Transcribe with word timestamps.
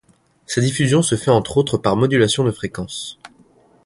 Sa 0.47 0.61
diffusion 0.61 1.03
se 1.03 1.13
fait 1.13 1.29
entre 1.29 1.57
autres 1.57 1.77
par 1.77 1.95
modulation 1.95 2.43
de 2.43 2.49
fréquence. 2.49 3.19